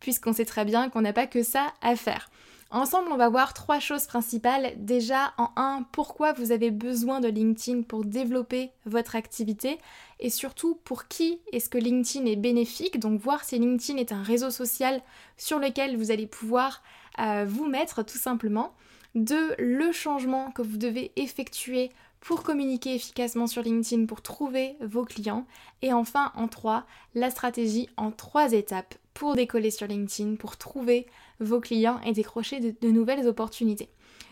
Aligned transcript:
puisqu'on 0.00 0.32
sait 0.32 0.44
très 0.44 0.64
bien 0.64 0.88
qu'on 0.88 1.02
n'a 1.02 1.12
pas 1.12 1.26
que 1.26 1.42
ça 1.42 1.72
à 1.82 1.96
faire. 1.96 2.30
Ensemble, 2.70 3.12
on 3.12 3.16
va 3.16 3.28
voir 3.28 3.54
trois 3.54 3.78
choses 3.78 4.06
principales. 4.06 4.72
Déjà, 4.78 5.32
en 5.38 5.50
un, 5.54 5.86
pourquoi 5.92 6.32
vous 6.32 6.50
avez 6.50 6.72
besoin 6.72 7.20
de 7.20 7.28
LinkedIn 7.28 7.82
pour 7.82 8.04
développer 8.04 8.72
votre 8.84 9.14
activité 9.14 9.78
et 10.18 10.28
surtout 10.28 10.80
pour 10.82 11.06
qui 11.06 11.38
est-ce 11.52 11.68
que 11.68 11.78
LinkedIn 11.78 12.26
est 12.26 12.34
bénéfique? 12.34 12.98
Donc 12.98 13.20
voir 13.20 13.44
si 13.44 13.60
LinkedIn 13.60 13.96
est 13.98 14.10
un 14.10 14.24
réseau 14.24 14.50
social 14.50 15.02
sur 15.36 15.60
lequel 15.60 15.96
vous 15.96 16.10
allez 16.10 16.26
pouvoir 16.26 16.82
euh, 17.20 17.44
vous 17.46 17.66
mettre 17.66 18.04
tout 18.04 18.18
simplement. 18.18 18.74
Deux, 19.14 19.54
le 19.58 19.92
changement 19.92 20.50
que 20.50 20.62
vous 20.62 20.76
devez 20.76 21.12
effectuer 21.14 21.92
pour 22.18 22.42
communiquer 22.42 22.96
efficacement 22.96 23.46
sur 23.46 23.62
LinkedIn, 23.62 24.06
pour 24.06 24.20
trouver 24.20 24.76
vos 24.80 25.04
clients. 25.04 25.46
Et 25.82 25.92
enfin, 25.92 26.32
en 26.34 26.48
trois, 26.48 26.86
la 27.14 27.30
stratégie 27.30 27.88
en 27.96 28.10
trois 28.10 28.52
étapes 28.52 28.96
pour 29.14 29.34
décoller 29.36 29.70
sur 29.70 29.86
LinkedIn, 29.86 30.34
pour 30.36 30.56
trouver 30.56 31.06
vos 31.40 31.60
clients 31.60 32.00
et 32.04 32.12
décrocher 32.12 32.60
de, 32.60 32.88
nouvelles 32.88 33.26
opportunités. 33.26 33.88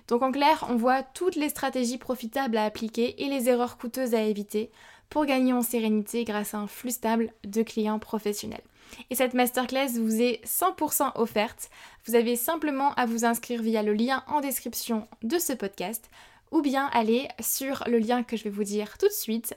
Donc 0.08 0.22
en 0.22 0.32
clair, 0.32 0.66
on 0.68 0.76
voit 0.76 1.02
toutes 1.02 1.36
les 1.36 1.48
stratégies 1.48 1.98
profitables 1.98 2.56
à 2.56 2.64
appliquer 2.64 3.22
et 3.22 3.28
les 3.28 3.48
erreurs 3.48 3.78
coûteuses 3.78 4.14
à 4.14 4.22
éviter 4.22 4.70
pour 5.08 5.26
gagner 5.26 5.52
en 5.52 5.62
sérénité 5.62 6.24
grâce 6.24 6.54
à 6.54 6.58
un 6.58 6.66
flux 6.66 6.90
stable 6.90 7.32
de 7.44 7.62
clients 7.62 7.98
professionnels. 7.98 8.62
Et 9.10 9.14
cette 9.14 9.34
masterclass 9.34 9.98
vous 9.98 10.20
est 10.20 10.44
100% 10.44 11.12
offerte. 11.14 11.70
Vous 12.06 12.14
avez 12.14 12.36
simplement 12.36 12.92
à 12.94 13.06
vous 13.06 13.24
inscrire 13.24 13.62
via 13.62 13.82
le 13.82 13.94
lien 13.94 14.24
en 14.26 14.40
description 14.40 15.06
de 15.22 15.38
ce 15.38 15.52
podcast 15.52 16.10
ou 16.50 16.60
bien 16.60 16.86
aller 16.92 17.28
sur 17.40 17.84
le 17.86 17.98
lien 17.98 18.22
que 18.22 18.36
je 18.36 18.44
vais 18.44 18.50
vous 18.50 18.64
dire 18.64 18.98
tout 18.98 19.08
de 19.08 19.12
suite 19.12 19.56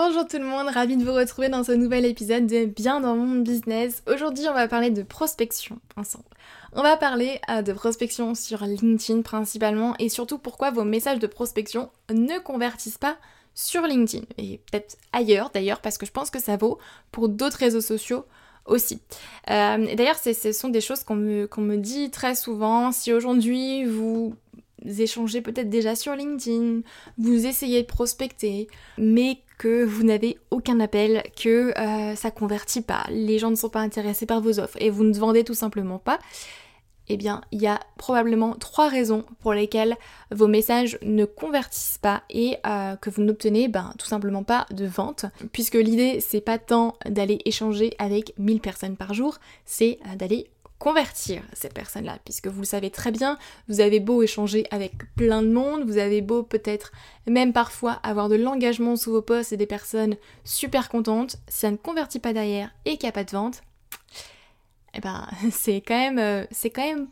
Bonjour 0.00 0.28
tout 0.28 0.38
le 0.38 0.44
monde, 0.44 0.68
ravi 0.68 0.96
de 0.96 1.04
vous 1.04 1.12
retrouver 1.12 1.48
dans 1.48 1.64
ce 1.64 1.72
nouvel 1.72 2.04
épisode 2.04 2.46
de 2.46 2.66
Bien 2.66 3.00
dans 3.00 3.16
mon 3.16 3.40
business. 3.40 4.04
Aujourd'hui 4.06 4.44
on 4.48 4.54
va 4.54 4.68
parler 4.68 4.90
de 4.90 5.02
prospection 5.02 5.80
ensemble. 5.96 6.24
On 6.72 6.84
va 6.84 6.96
parler 6.96 7.40
euh, 7.50 7.62
de 7.62 7.72
prospection 7.72 8.36
sur 8.36 8.62
LinkedIn 8.62 9.22
principalement 9.22 9.96
et 9.98 10.08
surtout 10.08 10.38
pourquoi 10.38 10.70
vos 10.70 10.84
messages 10.84 11.18
de 11.18 11.26
prospection 11.26 11.90
ne 12.14 12.38
convertissent 12.38 12.96
pas 12.96 13.16
sur 13.56 13.82
LinkedIn 13.82 14.24
et 14.38 14.60
peut-être 14.70 14.96
ailleurs 15.12 15.50
d'ailleurs 15.52 15.80
parce 15.80 15.98
que 15.98 16.06
je 16.06 16.12
pense 16.12 16.30
que 16.30 16.38
ça 16.38 16.56
vaut 16.56 16.78
pour 17.10 17.28
d'autres 17.28 17.58
réseaux 17.58 17.80
sociaux 17.80 18.24
aussi. 18.66 19.00
Euh, 19.50 19.96
d'ailleurs, 19.96 20.18
ce 20.18 20.52
sont 20.52 20.68
des 20.68 20.80
choses 20.80 21.02
qu'on 21.02 21.16
me, 21.16 21.48
me 21.56 21.76
dit 21.76 22.12
très 22.12 22.36
souvent. 22.36 22.92
Si 22.92 23.12
aujourd'hui 23.12 23.84
vous 23.84 24.36
échangez 24.86 25.40
peut-être 25.40 25.70
déjà 25.70 25.94
sur 25.94 26.14
LinkedIn, 26.14 26.80
vous 27.18 27.46
essayez 27.46 27.82
de 27.82 27.86
prospecter, 27.86 28.68
mais 28.96 29.38
que 29.58 29.84
vous 29.84 30.04
n'avez 30.04 30.38
aucun 30.50 30.78
appel, 30.80 31.22
que 31.36 31.76
euh, 31.78 32.14
ça 32.14 32.30
convertit 32.30 32.82
pas, 32.82 33.04
les 33.10 33.38
gens 33.38 33.50
ne 33.50 33.56
sont 33.56 33.68
pas 33.68 33.80
intéressés 33.80 34.26
par 34.26 34.40
vos 34.40 34.60
offres 34.60 34.76
et 34.80 34.90
vous 34.90 35.04
ne 35.04 35.18
vendez 35.18 35.44
tout 35.44 35.54
simplement 35.54 35.98
pas, 35.98 36.18
eh 37.08 37.16
bien, 37.16 37.40
il 37.52 37.60
y 37.60 37.66
a 37.66 37.80
probablement 37.96 38.54
trois 38.54 38.88
raisons 38.88 39.24
pour 39.40 39.52
lesquelles 39.54 39.96
vos 40.30 40.46
messages 40.46 40.98
ne 41.02 41.24
convertissent 41.24 41.98
pas 42.00 42.22
et 42.30 42.58
euh, 42.66 42.96
que 42.96 43.10
vous 43.10 43.22
n'obtenez 43.22 43.68
ben, 43.68 43.94
tout 43.98 44.06
simplement 44.06 44.42
pas 44.42 44.66
de 44.70 44.86
vente. 44.86 45.24
Puisque 45.52 45.74
l'idée, 45.74 46.20
c'est 46.20 46.40
pas 46.40 46.58
tant 46.58 46.96
d'aller 47.06 47.40
échanger 47.44 47.94
avec 47.98 48.34
1000 48.38 48.60
personnes 48.60 48.96
par 48.96 49.14
jour, 49.14 49.38
c'est 49.64 49.98
euh, 50.06 50.16
d'aller 50.16 50.48
convertir 50.78 51.42
ces 51.52 51.68
personnes-là, 51.68 52.18
puisque 52.24 52.46
vous 52.46 52.60
le 52.60 52.66
savez 52.66 52.90
très 52.90 53.10
bien, 53.10 53.38
vous 53.68 53.80
avez 53.80 54.00
beau 54.00 54.22
échanger 54.22 54.64
avec 54.70 54.92
plein 55.14 55.42
de 55.42 55.48
monde, 55.48 55.84
vous 55.84 55.98
avez 55.98 56.22
beau 56.22 56.42
peut-être 56.42 56.92
même 57.26 57.52
parfois 57.52 57.92
avoir 58.02 58.28
de 58.28 58.36
l'engagement 58.36 58.96
sous 58.96 59.10
vos 59.12 59.22
postes 59.22 59.52
et 59.52 59.56
des 59.56 59.66
personnes 59.66 60.16
super 60.44 60.88
contentes, 60.88 61.36
si 61.48 61.60
ça 61.60 61.70
ne 61.70 61.76
convertit 61.76 62.20
pas 62.20 62.32
derrière 62.32 62.70
et 62.84 62.96
qu'il 62.96 63.06
n'y 63.06 63.10
a 63.10 63.12
pas 63.12 63.24
de 63.24 63.30
vente, 63.30 63.62
eh 64.94 65.00
ben 65.00 65.26
c'est 65.50 65.80
quand 65.80 65.98
même 65.98 66.18
euh, 66.18 66.44
c'est 66.50 66.70
quand 66.70 67.06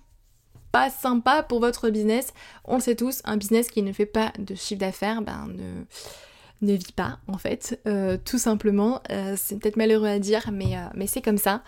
pas 0.72 0.90
sympa 0.90 1.42
pour 1.42 1.60
votre 1.60 1.88
business. 1.88 2.34
On 2.64 2.74
le 2.74 2.80
sait 2.82 2.96
tous, 2.96 3.22
un 3.24 3.38
business 3.38 3.68
qui 3.70 3.82
ne 3.82 3.92
fait 3.92 4.04
pas 4.04 4.32
de 4.38 4.54
chiffre 4.54 4.80
d'affaires, 4.80 5.22
ben 5.22 5.48
ne 5.48 5.84
ne 6.62 6.72
vit 6.72 6.92
pas 6.94 7.18
en 7.28 7.38
fait, 7.38 7.80
euh, 7.86 8.16
tout 8.24 8.38
simplement. 8.38 9.02
Euh, 9.10 9.34
c'est 9.36 9.58
peut-être 9.58 9.76
malheureux 9.76 10.08
à 10.08 10.18
dire, 10.18 10.50
mais, 10.52 10.76
mais 10.94 11.06
c'est 11.06 11.22
comme 11.22 11.38
ça. 11.38 11.62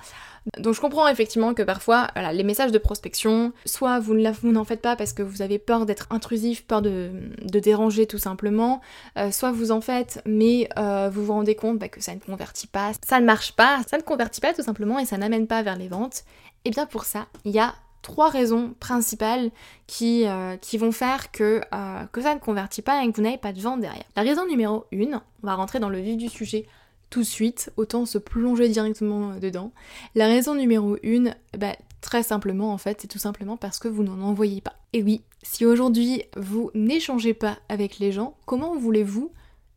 Donc 0.56 0.75
je 0.75 0.81
comprends 0.81 1.09
effectivement 1.09 1.53
que 1.54 1.62
parfois, 1.62 2.09
les 2.32 2.43
messages 2.43 2.72
de 2.72 2.78
prospection, 2.78 3.53
soit 3.66 4.00
vous 4.00 4.15
n'en 4.15 4.65
faites 4.65 4.81
pas 4.81 4.97
parce 4.97 5.12
que 5.12 5.22
vous 5.22 5.43
avez 5.43 5.59
peur 5.59 5.84
d'être 5.84 6.06
intrusif, 6.10 6.65
peur 6.66 6.81
de, 6.81 7.10
déranger 7.43 8.06
tout 8.06 8.19
simplement, 8.19 8.81
euh, 9.19 9.31
soit 9.31 9.53
vous 9.53 9.72
en 9.72 9.81
faites 9.81 10.22
mais 10.25 10.69
euh, 10.78 11.10
vous 11.12 11.25
vous 11.25 11.32
rendez 11.32 11.54
compte 11.54 11.78
bah, 11.78 11.88
que 11.88 12.00
ça 12.00 12.15
ne 12.15 12.21
convertit 12.21 12.66
pas, 12.66 12.93
ça 13.06 13.21
ne 13.21 13.27
marche 13.27 13.53
pas, 13.53 13.81
ça 13.88 13.98
ne 13.98 14.03
convertit 14.03 14.41
pas 14.41 14.54
tout 14.54 14.62
simplement 14.62 14.98
et 14.98 15.04
ça 15.04 15.19
n'amène 15.19 15.47
pas 15.47 15.62
vers 15.62 15.77
les 15.77 15.88
ventes. 15.88 16.25
Et 16.65 16.71
bien 16.71 16.87
pour 16.87 17.04
ça, 17.04 17.27
il 17.44 17.53
y 17.53 17.59
a 17.59 17.75
trois 18.03 18.31
raisons 18.31 18.75
principales 18.81 19.50
qui, 19.86 20.26
euh, 20.26 20.56
vont 20.78 20.92
faire 20.92 21.30
que, 21.33 21.60
que 22.12 22.22
ça 22.22 22.34
ne 22.34 22.41
convertit 22.41 22.83
pas 22.83 23.04
et 23.04 23.10
que 23.10 23.16
vous 23.16 23.22
n'avez 23.22 23.39
pas 23.39 23.53
de 23.53 23.60
vente 23.60 23.80
derrière. 23.80 24.04
La 24.16 24.22
raison 24.22 24.47
numéro 24.47 24.86
une, 24.92 25.21
on 25.42 25.47
va 25.47 25.54
rentrer 25.54 25.80
dans 25.80 25.89
le 25.89 25.98
vif 25.98 26.16
du 26.16 26.28
sujet 26.28 26.66
tout 27.10 27.21
de 27.21 27.24
suite, 27.24 27.72
autant 27.77 28.06
se 28.06 28.18
plonger 28.18 28.68
directement 28.68 29.34
dedans. 29.36 29.72
La 30.15 30.27
raison 30.27 30.54
numéro 30.54 30.98
une, 31.03 31.34
bah, 31.56 31.74
très 32.00 32.22
simplement 32.22 32.72
en 32.72 32.78
fait, 32.78 33.00
c'est 33.00 33.09
tout 33.09 33.18
simplement 33.18 33.56
parce 33.56 33.78
que 33.78 33.89
vous 33.89 34.03
n'en 34.03 34.21
envoyez 34.21 34.60
pas. 34.60 34.74
Et 34.92 35.03
oui, 35.03 35.22
si 35.42 35.65
aujourd'hui 35.65 36.22
vous 36.36 36.71
n'échangez 36.74 37.34
pas 37.34 37.59
avec 37.68 37.98
les 37.98 38.12
gens, 38.12 38.36
comment 38.47 38.77
voulez-vous 38.77 39.33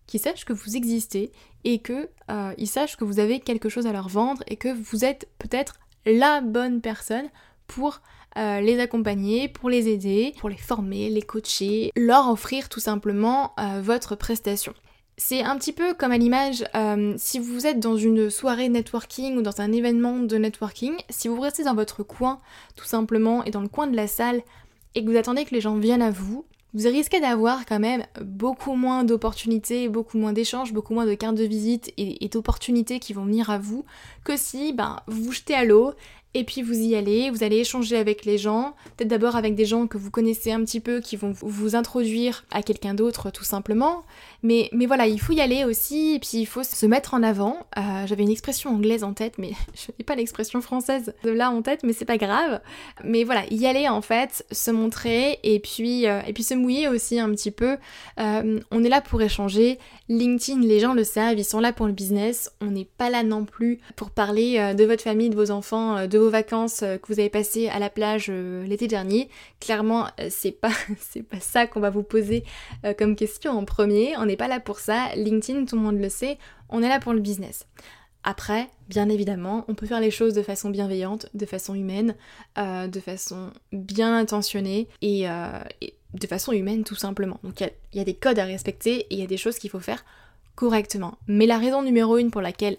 qu'ils 0.08 0.20
sachent 0.20 0.46
que 0.46 0.54
vous 0.54 0.76
existez 0.76 1.32
et 1.64 1.80
que 1.80 2.10
euh, 2.30 2.54
ils 2.58 2.68
sachent 2.68 2.98
que 2.98 3.06
vous 3.06 3.20
avez 3.20 3.40
quelque 3.40 3.70
chose 3.70 3.88
à 3.88 3.94
leur 3.94 4.10
vendre 4.10 4.44
et 4.48 4.58
que 4.58 4.70
vous 4.70 5.06
êtes 5.06 5.30
peut-être 5.40 5.80
la 6.06 6.42
bonne 6.42 6.82
personne 6.82 7.30
pour 7.72 8.02
euh, 8.38 8.60
les 8.60 8.80
accompagner, 8.80 9.48
pour 9.48 9.70
les 9.70 9.88
aider, 9.88 10.34
pour 10.40 10.50
les 10.50 10.58
former, 10.58 11.10
les 11.10 11.22
coacher, 11.22 11.92
leur 11.96 12.30
offrir 12.30 12.70
tout 12.70 12.80
simplement 12.80 13.54
euh, 13.60 13.82
votre 13.82 14.16
prestation. 14.16 14.74
C'est 15.18 15.42
un 15.44 15.58
petit 15.58 15.74
peu 15.74 15.94
comme 15.94 16.12
à 16.12 16.18
l'image, 16.18 16.64
euh, 16.76 17.14
si 17.18 17.40
vous 17.40 17.68
êtes 17.68 17.80
dans 17.80 17.96
une 17.96 18.30
soirée 18.30 18.70
networking 18.70 19.38
ou 19.38 19.42
dans 19.42 19.62
un 19.62 19.72
événement 19.72 20.20
de 20.20 20.38
networking, 20.38 20.94
si 21.10 21.28
vous 21.28 21.40
restez 21.40 21.64
dans 21.64 21.76
votre 21.76 22.04
coin 22.04 22.42
tout 22.76 22.86
simplement 22.86 23.44
et 23.44 23.52
dans 23.52 23.62
le 23.62 23.68
coin 23.68 23.88
de 23.88 23.96
la 23.96 24.08
salle 24.08 24.42
et 24.96 25.04
que 25.04 25.10
vous 25.10 25.18
attendez 25.18 25.46
que 25.46 25.54
les 25.54 25.62
gens 25.62 25.76
viennent 25.76 26.02
à 26.02 26.12
vous, 26.12 26.46
vous 26.74 26.88
risquez 26.88 27.20
d'avoir 27.20 27.66
quand 27.66 27.80
même 27.80 28.06
beaucoup 28.22 28.76
moins 28.76 29.04
d'opportunités, 29.04 29.90
beaucoup 29.90 30.18
moins 30.18 30.32
d'échanges, 30.32 30.72
beaucoup 30.72 30.94
moins 30.94 31.06
de 31.06 31.14
cartes 31.16 31.36
de 31.36 31.44
visite 31.44 31.92
et, 31.98 32.30
d'opportunités 32.30 33.00
qui 33.00 33.12
vont 33.12 33.26
venir 33.26 33.50
à 33.50 33.58
vous 33.58 33.84
que 34.24 34.38
si 34.38 34.72
ben, 34.72 35.02
vous 35.08 35.24
vous 35.26 35.32
jetez 35.34 35.54
à 35.54 35.66
l'eau 35.66 35.94
et 36.34 36.46
puis 36.46 36.62
vous 36.62 36.80
y 36.80 36.96
allez, 36.96 37.30
vous 37.30 37.44
allez 37.44 37.58
échanger 37.58 37.98
avec 37.98 38.24
les 38.24 38.38
gens, 38.38 38.74
peut-être 38.96 39.10
d'abord 39.10 39.36
avec 39.36 39.54
des 39.56 39.66
gens 39.66 39.88
que 39.88 39.98
vous 39.98 40.12
connaissez 40.12 40.52
un 40.52 40.64
petit 40.64 40.80
peu, 40.80 41.02
qui 41.02 41.18
vont 41.18 41.34
vous 41.42 41.76
introduire 41.76 42.46
à 42.52 42.64
quelqu'un 42.64 42.94
d'autre 42.94 43.32
tout 43.32 43.44
simplement. 43.44 44.04
Mais, 44.44 44.70
mais 44.72 44.86
voilà, 44.86 45.08
il 45.08 45.20
faut 45.20 45.34
y 45.34 45.42
aller 45.42 45.66
aussi, 45.66 46.16
et 46.16 46.20
puis 46.20 46.40
il 46.40 46.46
faut 46.46 46.64
se 46.64 46.86
mettre 46.86 47.14
en 47.14 47.22
avant. 47.22 47.58
Euh, 47.78 48.08
j'avais 48.08 48.24
une 48.24 48.32
expression 48.32 48.72
anglaise 48.72 49.04
en 49.04 49.14
tête, 49.14 49.34
mais 49.38 49.52
je 49.76 49.92
n'ai 49.98 50.06
pas 50.06 50.16
l'expression 50.16 50.62
française 50.62 51.14
de 51.24 51.30
là 51.30 51.52
en 51.52 51.62
tête, 51.62 51.82
mais 51.84 51.94
c'est 51.94 52.06
pas 52.06 52.18
grave. 52.18 52.62
Mais 53.04 53.24
voilà, 53.24 53.44
y 53.52 53.68
aller 53.68 53.88
en 53.90 54.02
fait, 54.02 54.46
se 54.52 54.72
montrer, 54.72 55.40
et 55.44 55.60
puis, 55.60 56.08
euh, 56.08 56.22
et 56.26 56.34
puis 56.34 56.44
se 56.44 56.54
mouiller 56.54 56.88
aussi 56.88 57.20
un 57.20 57.30
petit 57.32 57.52
peu. 57.52 57.78
Euh, 58.20 58.60
on 58.72 58.84
est 58.84 58.90
là 58.90 59.02
pour 59.02 59.22
échanger. 59.22 59.80
LinkedIn, 60.10 60.62
les 60.62 60.80
gens 60.80 60.94
le 60.94 61.04
savent, 61.04 61.38
ils 61.38 61.46
sont 61.46 61.60
là 61.60 61.74
pour 61.74 61.88
le 61.88 61.94
business. 61.94 62.52
On 62.62 62.68
n'est 62.68 62.88
pas 62.98 63.10
là 63.10 63.24
non 63.24 63.46
plus 63.46 63.80
pour 63.96 64.10
parler 64.10 64.74
de 64.76 64.84
votre 64.84 65.04
famille, 65.04 65.30
de 65.30 65.36
vos 65.36 65.52
enfants, 65.52 66.06
de 66.08 66.18
vos 66.22 66.30
vacances 66.30 66.80
que 66.80 67.08
vous 67.08 67.20
avez 67.20 67.30
passées 67.30 67.68
à 67.70 67.80
la 67.80 67.90
plage 67.90 68.30
l'été 68.30 68.88
dernier. 68.88 69.30
Clairement, 69.60 70.08
c'est 70.30 70.52
pas, 70.52 70.72
c'est 71.00 71.24
pas 71.24 71.40
ça 71.40 71.68
qu'on 71.68 71.80
va 71.80 71.90
vous 71.90 72.04
poser 72.04 72.44
comme 72.98 73.16
question 73.16 73.52
en 73.52 73.66
premier 73.66 74.14
pas 74.38 74.48
là 74.48 74.60
pour 74.60 74.80
ça. 74.80 75.14
LinkedIn, 75.16 75.66
tout 75.66 75.76
le 75.76 75.82
monde 75.82 76.00
le 76.00 76.10
sait, 76.10 76.38
on 76.70 76.82
est 76.82 76.90
là 76.90 77.00
pour 77.00 77.14
le 77.14 77.20
business. 77.20 77.68
Après, 78.24 78.70
bien 78.88 79.10
évidemment, 79.10 79.66
on 79.68 79.74
peut 79.74 79.88
faire 79.88 80.00
les 80.00 80.12
choses 80.12 80.34
de 80.34 80.44
façon 80.44 80.70
bienveillante, 80.70 81.28
de 81.34 81.46
façon 81.46 81.74
humaine, 81.74 82.16
euh, 82.58 82.88
de 82.88 83.00
façon 83.00 83.52
bien 83.72 84.16
intentionnée 84.16 84.88
euh, 85.04 85.64
et, 85.82 85.96
de 86.14 86.28
façon 86.28 86.52
humaine 86.52 86.84
tout 86.84 86.96
simplement. 86.96 87.40
Donc 87.44 87.62
il 87.62 87.98
y, 87.98 88.00
a 88.00 88.04
des 88.04 88.14
codes 88.14 88.38
à 88.38 88.46
respecter 88.46 89.02
et 89.02 89.08
il 89.12 89.20
y 89.20 89.24
a 89.24 89.28
des 89.28 89.38
choses 89.38 89.58
qu'il 89.58 89.72
faut 89.72 89.80
faire 89.80 90.06
correctement. 90.56 91.18
Mais 91.28 91.48
la 91.48 91.58
raison 91.58 91.82
numéro 91.82 92.18
une 92.18 92.30
pour 92.30 92.42
laquelle 92.42 92.78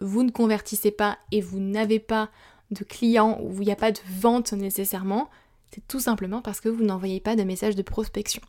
vous 0.00 0.24
ne 0.24 0.30
convertissez 0.30 0.90
pas 0.90 1.18
et 1.30 1.40
vous 1.40 1.60
n'avez 1.60 2.00
pas 2.00 2.30
de 2.70 2.84
clients 2.84 3.38
ou 3.42 3.54
il 3.60 3.66
n'y 3.66 3.72
a 3.72 3.76
pas 3.76 3.92
de 3.92 4.00
vente 4.20 4.52
nécessairement, 4.52 5.28
c'est 5.72 5.86
tout 5.86 6.00
simplement 6.00 6.42
parce 6.42 6.60
que 6.60 6.68
vous 6.68 6.84
n'envoyez 6.84 7.20
pas 7.20 7.36
de 7.36 7.42
message 7.42 7.76
de 7.76 7.82
prospection. 7.82 8.42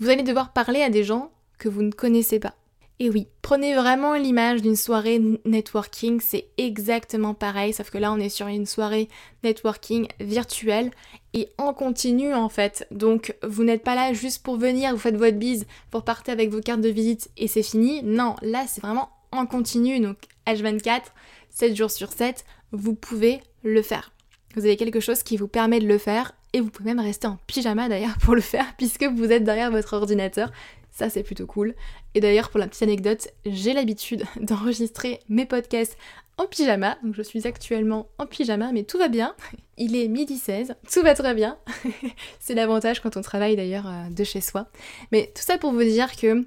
Vous 0.00 0.08
allez 0.08 0.22
devoir 0.22 0.52
parler 0.52 0.82
à 0.82 0.90
des 0.90 1.04
gens 1.04 1.30
que 1.58 1.68
vous 1.68 1.82
ne 1.82 1.90
connaissez 1.90 2.38
pas. 2.38 2.54
Et 3.00 3.10
oui, 3.10 3.28
prenez 3.42 3.76
vraiment 3.76 4.14
l'image 4.14 4.60
d'une 4.60 4.74
soirée 4.74 5.22
networking, 5.44 6.20
c'est 6.20 6.48
exactement 6.58 7.32
pareil, 7.32 7.72
sauf 7.72 7.90
que 7.90 7.98
là 7.98 8.12
on 8.12 8.18
est 8.18 8.28
sur 8.28 8.48
une 8.48 8.66
soirée 8.66 9.08
networking 9.44 10.08
virtuelle 10.18 10.90
et 11.32 11.48
en 11.58 11.72
continu 11.72 12.34
en 12.34 12.48
fait. 12.48 12.88
Donc 12.90 13.36
vous 13.44 13.62
n'êtes 13.62 13.84
pas 13.84 13.94
là 13.94 14.12
juste 14.12 14.42
pour 14.42 14.56
venir, 14.56 14.90
vous 14.90 14.98
faites 14.98 15.16
votre 15.16 15.36
bise, 15.36 15.66
pour 15.92 16.02
partir 16.02 16.34
avec 16.34 16.50
vos 16.50 16.60
cartes 16.60 16.80
de 16.80 16.88
visite 16.88 17.30
et 17.36 17.46
c'est 17.46 17.62
fini. 17.62 18.02
Non, 18.02 18.34
là 18.42 18.64
c'est 18.66 18.80
vraiment 18.80 19.10
en 19.30 19.46
continu, 19.46 20.00
H24, 20.48 21.02
7 21.50 21.76
jours 21.76 21.90
sur 21.90 22.12
7, 22.12 22.44
vous 22.72 22.94
pouvez 22.94 23.40
le 23.62 23.82
faire. 23.82 24.12
Vous 24.54 24.64
avez 24.64 24.76
quelque 24.76 25.00
chose 25.00 25.22
qui 25.22 25.36
vous 25.36 25.48
permet 25.48 25.80
de 25.80 25.86
le 25.86 25.98
faire 25.98 26.32
et 26.52 26.60
vous 26.60 26.70
pouvez 26.70 26.94
même 26.94 27.04
rester 27.04 27.26
en 27.26 27.38
pyjama 27.46 27.88
d'ailleurs 27.88 28.16
pour 28.18 28.34
le 28.34 28.40
faire 28.40 28.64
puisque 28.76 29.04
vous 29.04 29.30
êtes 29.30 29.44
derrière 29.44 29.70
votre 29.70 29.94
ordinateur. 29.94 30.50
Ça, 30.90 31.10
c'est 31.10 31.22
plutôt 31.22 31.46
cool. 31.46 31.74
Et 32.14 32.20
d'ailleurs, 32.20 32.50
pour 32.50 32.58
la 32.58 32.66
petite 32.66 32.82
anecdote, 32.82 33.28
j'ai 33.46 33.72
l'habitude 33.72 34.24
d'enregistrer 34.40 35.20
mes 35.28 35.46
podcasts 35.46 35.96
en 36.38 36.46
pyjama. 36.46 36.98
Donc, 37.04 37.14
je 37.14 37.22
suis 37.22 37.46
actuellement 37.46 38.08
en 38.18 38.26
pyjama, 38.26 38.72
mais 38.72 38.82
tout 38.82 38.98
va 38.98 39.08
bien. 39.08 39.34
Il 39.76 39.94
est 39.94 40.08
midi 40.08 40.38
16, 40.38 40.74
tout 40.92 41.02
va 41.02 41.14
très 41.14 41.34
bien. 41.34 41.56
c'est 42.40 42.54
l'avantage 42.54 43.00
quand 43.00 43.16
on 43.16 43.22
travaille 43.22 43.54
d'ailleurs 43.54 43.86
euh, 43.86 44.10
de 44.10 44.24
chez 44.24 44.40
soi. 44.40 44.66
Mais 45.12 45.30
tout 45.34 45.42
ça 45.42 45.58
pour 45.58 45.72
vous 45.72 45.84
dire 45.84 46.16
que 46.16 46.44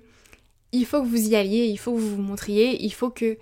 il 0.73 0.85
faut 0.85 1.01
que 1.01 1.07
vous 1.07 1.29
y 1.29 1.35
alliez, 1.35 1.65
il 1.65 1.77
faut 1.77 1.93
que 1.93 1.99
vous 1.99 2.15
vous 2.15 2.21
montriez, 2.21 2.83
il 2.83 2.93
faut 2.93 3.09
que 3.09 3.37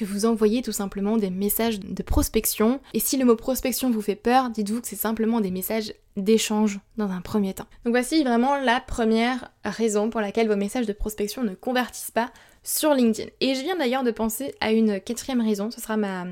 que 0.00 0.04
vous 0.06 0.24
envoyez 0.24 0.62
tout 0.62 0.72
simplement 0.72 1.18
des 1.18 1.28
messages 1.28 1.78
de 1.78 2.02
prospection. 2.02 2.80
Et 2.94 3.00
si 3.00 3.18
le 3.18 3.26
mot 3.26 3.36
prospection 3.36 3.90
vous 3.90 4.00
fait 4.00 4.14
peur, 4.14 4.48
dites-vous 4.48 4.80
que 4.80 4.88
c'est 4.88 4.96
simplement 4.96 5.42
des 5.42 5.50
messages 5.50 5.92
d'échange 6.16 6.80
dans 6.96 7.10
un 7.10 7.20
premier 7.20 7.52
temps. 7.52 7.66
Donc 7.84 7.92
voici 7.92 8.24
vraiment 8.24 8.56
la 8.56 8.80
première 8.80 9.50
raison 9.62 10.08
pour 10.08 10.22
laquelle 10.22 10.48
vos 10.48 10.56
messages 10.56 10.86
de 10.86 10.94
prospection 10.94 11.44
ne 11.44 11.54
convertissent 11.54 12.12
pas 12.12 12.32
sur 12.62 12.94
LinkedIn. 12.94 13.28
Et 13.42 13.54
je 13.54 13.60
viens 13.60 13.76
d'ailleurs 13.76 14.02
de 14.02 14.10
penser 14.10 14.54
à 14.60 14.72
une 14.72 15.00
quatrième 15.00 15.42
raison, 15.42 15.70
ce 15.70 15.82
sera 15.82 15.98
ma, 15.98 16.24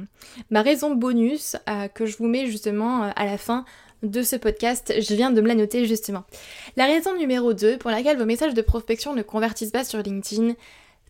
ma 0.48 0.62
raison 0.62 0.94
bonus 0.94 1.56
euh, 1.68 1.88
que 1.88 2.06
je 2.06 2.16
vous 2.16 2.26
mets 2.26 2.46
justement 2.46 3.04
euh, 3.04 3.10
à 3.16 3.26
la 3.26 3.36
fin 3.36 3.66
de 4.02 4.22
ce 4.22 4.36
podcast, 4.36 4.94
je 4.96 5.14
viens 5.14 5.30
de 5.30 5.42
me 5.42 5.48
la 5.48 5.56
noter 5.56 5.84
justement. 5.84 6.24
La 6.76 6.86
raison 6.86 7.14
numéro 7.18 7.52
2 7.52 7.76
pour 7.76 7.90
laquelle 7.90 8.16
vos 8.16 8.24
messages 8.24 8.54
de 8.54 8.62
prospection 8.62 9.14
ne 9.14 9.22
convertissent 9.22 9.72
pas 9.72 9.84
sur 9.84 10.00
LinkedIn, 10.00 10.54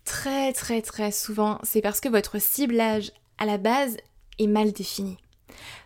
très 0.08 0.54
très 0.54 0.80
très 0.80 1.12
souvent, 1.12 1.58
c'est 1.62 1.82
parce 1.82 2.00
que 2.00 2.08
votre 2.08 2.40
ciblage 2.40 3.12
à 3.36 3.44
la 3.44 3.58
base 3.58 3.98
est 4.38 4.46
mal 4.46 4.72
défini. 4.72 5.18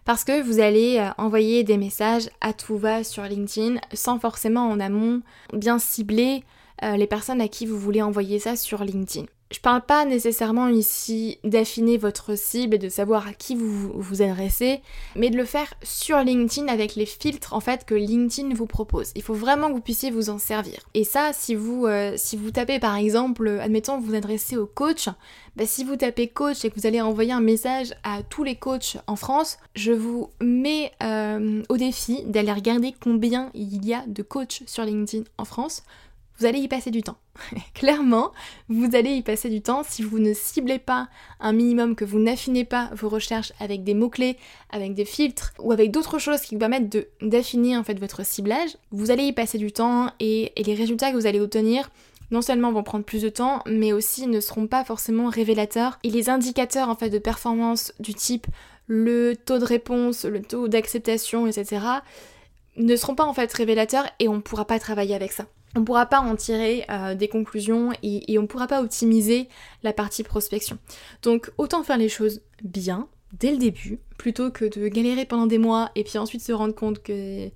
Parce 0.05 0.23
que 0.23 0.41
vous 0.41 0.61
allez 0.61 0.99
euh, 0.99 1.11
envoyer 1.19 1.65
des 1.65 1.77
messages 1.77 2.31
à 2.41 2.53
tout 2.53 2.79
va 2.79 3.03
sur 3.03 3.25
LinkedIn 3.25 3.81
sans 3.93 4.21
forcément 4.21 4.69
en 4.69 4.79
amont 4.79 5.23
bien 5.53 5.81
cibler 5.81 6.45
euh, 6.85 6.97
les 6.97 7.09
personnes 7.09 7.41
à 7.41 7.49
qui 7.49 7.67
vous 7.67 7.79
voulez 7.79 8.01
envoyer 8.01 8.39
ça 8.39 8.55
sur 8.55 8.85
LinkedIn. 8.85 9.27
Je 9.53 9.61
parle 9.61 9.83
pas 9.83 10.07
nécessairement 10.07 10.69
ici 10.69 11.39
d'affiner 11.45 11.99
votre 11.99 12.39
cible 12.39 12.77
et 12.77 12.79
de 12.79 12.89
savoir 12.89 13.29
à 13.29 13.35
qui 13.35 13.55
vous 13.55 13.93
vous 13.95 14.23
adressez, 14.23 14.81
mais 15.15 15.29
de 15.29 15.37
le 15.37 15.45
faire 15.45 15.75
sur 15.83 16.19
LinkedIn 16.19 16.69
avec 16.69 16.95
les 16.95 17.05
filtres 17.05 17.53
en 17.53 17.61
fait 17.61 17.85
que 17.85 17.95
LinkedIn 17.95 18.55
vous 18.55 18.67
propose. 18.67 19.13
Il 19.15 19.23
faut 19.23 19.35
vraiment 19.35 19.69
que 19.69 19.75
vous 19.75 19.81
puissiez 19.81 20.11
vous 20.11 20.31
en 20.31 20.39
servir. 20.39 20.81
Et 20.95 21.05
ça, 21.05 21.33
si 21.35 21.55
vous, 21.55 21.87
euh, 21.87 22.15
si 22.17 22.39
vous 22.39 22.51
tapez 22.51 22.79
par 22.79 22.97
exemple, 22.97 23.47
admettons 23.61 23.99
vous 23.99 24.07
vous 24.07 24.15
adressez 24.15 24.57
au 24.57 24.67
coach, 24.67 25.09
bah, 25.57 25.67
si 25.67 25.85
vous 25.85 25.97
tapez 25.97 26.29
coach 26.29 26.65
et 26.65 26.71
que 26.71 26.81
vous 26.81 26.87
allez 26.87 27.03
envoyer 27.03 27.33
un 27.33 27.43
message 27.43 27.93
à 28.05 28.23
tous 28.23 28.45
les 28.45 28.57
coachs 28.57 28.97
en 29.07 29.17
France, 29.17 29.59
je 29.75 29.93
vous 29.93 30.31
mets 30.41 30.93
euh, 31.03 31.63
au 31.69 31.77
défi 31.77 32.23
d'aller 32.25 32.53
regarder 32.53 32.95
combien 32.99 33.51
il 33.53 33.85
y 33.85 33.93
a 33.93 34.03
de 34.07 34.23
coachs 34.23 34.63
sur 34.65 34.85
LinkedIn 34.85 35.25
en 35.37 35.45
France 35.45 35.83
vous 36.43 36.49
allez 36.49 36.59
y 36.59 36.67
passer 36.67 36.91
du 36.91 37.05
temps. 37.05 37.19
Clairement, 37.75 38.33
vous 38.69 38.97
allez 38.97 39.13
y 39.13 39.23
passer 39.23 39.49
du 39.49 39.63
temps 39.63 39.85
si 39.89 40.03
vous 40.03 40.19
ne 40.19 40.35
ciblez 40.35 40.81
pas 40.81 41.09
un 41.39 41.53
minimum, 41.53 41.95
que 41.95 42.05
vous 42.05 42.19
n'affinez 42.19 42.65
pas 42.65 42.91
vos 42.97 43.09
recherches 43.09 43.53
avec 43.61 43.85
des 43.85 43.95
mots-clés, 43.95 44.37
avec 44.71 44.95
des 44.95 45.05
filtres 45.05 45.53
ou 45.61 45.71
avec 45.71 45.93
d'autres 45.93 46.19
choses 46.19 46.41
qui 46.41 46.57
vous 46.57 46.59
permettent 46.59 46.99
d'affiner 47.21 47.77
en 47.77 47.85
fait 47.85 47.97
votre 48.01 48.27
ciblage. 48.27 48.77
Vous 48.91 49.13
allez 49.13 49.23
y 49.23 49.33
passer 49.33 49.57
du 49.57 49.71
temps 49.71 50.11
et, 50.19 50.53
et 50.61 50.65
les 50.65 50.75
résultats 50.75 51.13
que 51.13 51.17
vous 51.17 51.29
allez 51.29 51.41
obtenir 51.41 51.91
non 52.33 52.43
seulement 52.43 52.73
vont 52.73 52.83
prendre 52.83 53.05
plus 53.05 53.23
de 53.23 53.29
temps, 53.29 53.63
mais 53.67 53.93
aussi 53.93 54.27
ne 54.27 54.41
seront 54.41 54.67
pas 54.67 54.85
forcément 54.85 55.29
révélateurs. 55.29 56.01
Et 56.03 56.11
les 56.11 56.29
indicateurs 56.29 56.89
en 56.89 56.97
fait 56.97 57.11
de 57.11 57.19
performance 57.19 57.93
du 58.01 58.15
type 58.15 58.49
le 58.89 59.35
taux 59.37 59.61
de 59.61 59.65
réponse, 59.65 60.25
le 60.25 60.43
taux 60.43 60.67
d'acceptation, 60.67 61.47
etc., 61.47 61.85
ne 62.79 62.97
seront 62.97 63.15
pas 63.15 63.27
en 63.27 63.35
fait 63.35 63.53
révélateurs 63.53 64.07
et 64.19 64.27
on 64.29 64.37
ne 64.37 64.41
pourra 64.41 64.65
pas 64.65 64.81
travailler 64.81 65.15
avec 65.15 65.31
ça 65.31 65.47
on 65.77 65.81
ne 65.81 65.85
pourra 65.85 66.07
pas 66.07 66.21
en 66.21 66.37
tirer 66.37 66.85
euh, 66.91 67.15
des 67.15 67.29
conclusions 67.29 67.93
et, 68.03 68.39
on 68.39 68.43
ne 68.43 68.47
pourra 68.47 68.67
pas 68.67 68.83
optimiser 68.83 69.49
la 69.83 69.93
partie 69.93 70.23
prospection. 70.23 70.79
Donc 71.23 71.51
autant 71.59 71.83
faire 71.83 71.99
les 71.99 72.09
choses 72.09 72.43
bien 72.63 73.09
dès 73.33 73.51
le 73.51 73.57
début, 73.57 73.99
plutôt 74.19 74.51
que 74.51 74.67
de 74.67 74.89
galérer 74.89 75.25
pendant 75.25 75.47
des 75.47 75.57
mois 75.57 75.91
et 75.95 76.05
puis 76.05 76.19
ensuite 76.19 76.43
se 76.43 76.53
rendre 76.53 76.75
compte 76.75 77.03
que 77.03 77.49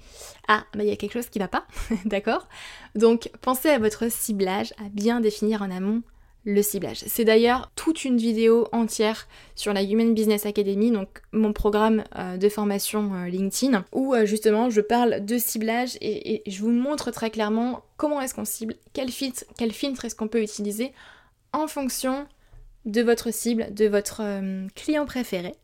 ah 0.49 0.65
bah 0.75 0.85
il 0.85 0.89
y 0.89 0.93
a 0.93 0.97
quelque 0.97 1.13
chose 1.13 1.29
qui 1.29 1.39
va 1.39 1.49
pas, 1.49 1.67
d'accord? 2.07 2.49
Donc 2.95 3.31
pensez 3.43 3.69
à 3.69 3.79
votre 3.79 4.11
ciblage, 4.11 4.73
à 4.79 4.89
bien 4.91 5.21
définir 5.21 5.61
en 5.61 5.71
amont 5.71 6.03
le 6.47 6.63
ciblage. 6.63 7.03
C'est 7.07 7.25
d'ailleurs 7.25 7.73
toute 7.75 8.05
une 8.05 8.17
vidéo 8.17 8.69
entière 8.71 9.27
sur 9.57 9.73
la 9.73 9.83
Human 9.83 10.15
Business 10.15 10.47
Academy, 10.47 10.93
donc 10.93 11.21
mon 11.33 11.53
programme 11.53 12.05
euh, 12.17 12.37
de 12.37 12.49
formation 12.49 13.13
euh, 13.15 13.27
LinkedIn, 13.27 13.85
où 13.93 14.15
euh, 14.15 14.25
justement 14.27 14.71
je 14.71 14.81
parle 14.81 15.25
de 15.25 15.39
ciblage 15.39 15.99
et, 16.01 16.43
je 16.47 16.61
vous 16.63 16.71
montre 16.71 17.11
très 17.11 17.31
clairement 17.31 17.83
comment 17.97 18.21
est-ce 18.21 18.33
qu'on 18.33 18.45
cible, 18.45 18.77
quel 18.93 19.11
filtre, 19.11 19.45
quel 19.59 19.73
filtre 19.73 20.05
est-ce 20.05 20.15
qu'on 20.15 20.29
peut 20.29 20.41
utiliser 20.41 20.93
en 21.53 21.67
fonction 21.67 22.29
de 22.85 23.03
votre 23.03 23.33
cible, 23.33 23.75
de 23.75 23.87
votre 23.87 24.23
client 24.77 25.07
préféré. 25.07 25.55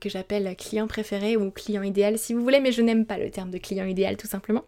que 0.00 0.08
j'appelle 0.08 0.54
client 0.56 0.86
préféré 0.86 1.36
ou 1.36 1.50
client 1.50 1.82
idéal 1.82 2.18
si 2.18 2.34
vous 2.34 2.42
voulez, 2.42 2.60
mais 2.60 2.70
je 2.70 2.82
n'aime 2.82 3.04
pas 3.06 3.18
le 3.18 3.30
terme 3.30 3.50
de 3.50 3.58
client 3.58 3.86
idéal 3.86 4.16
tout 4.16 4.28
simplement. 4.28 4.64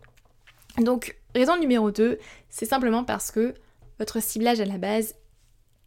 Donc, 0.78 1.16
raison 1.36 1.56
numéro 1.56 1.92
2, 1.92 2.18
c'est 2.50 2.64
simplement 2.64 3.04
parce 3.04 3.30
que 3.30 3.54
votre 3.98 4.22
ciblage 4.22 4.60
à 4.60 4.64
la 4.64 4.78
base 4.78 5.14